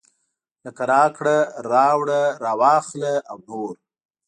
[0.65, 1.37] لکه راکړه
[1.71, 3.73] راوړه راواخله او نور.